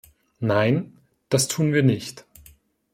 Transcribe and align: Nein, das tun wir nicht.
Nein, 0.39 0.97
das 1.29 1.47
tun 1.47 1.73
wir 1.73 1.83
nicht. 1.83 2.25